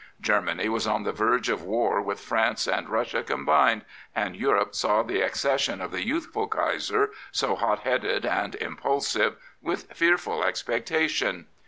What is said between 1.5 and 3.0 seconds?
war with France and